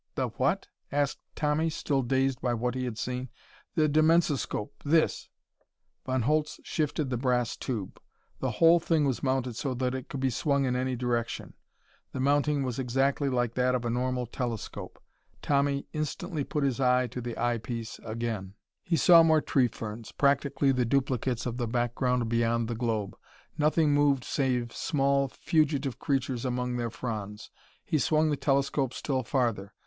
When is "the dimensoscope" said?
3.75-4.73